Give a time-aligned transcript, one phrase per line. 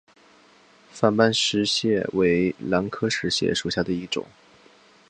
[0.91, 4.25] 反瓣石斛为兰科石斛属下的一个种。